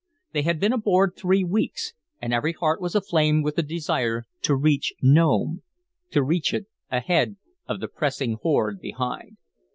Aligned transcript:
They 0.31 0.41
had 0.41 0.59
been 0.59 0.73
aboard 0.73 1.13
three 1.15 1.43
weeks 1.43 1.93
and 2.19 2.33
every 2.33 2.53
heart 2.53 2.81
was 2.81 2.95
aflame 2.95 3.43
with 3.43 3.55
the 3.55 3.61
desire 3.61 4.25
to 4.41 4.55
reach 4.55 4.95
Nome 4.99 5.61
to 6.09 6.23
reach 6.23 6.55
it 6.55 6.65
ahead 6.89 7.35
of 7.67 7.79
the 7.79 7.87
pressing 7.87 8.39
horde 8.41 8.79
behind. 8.79 9.37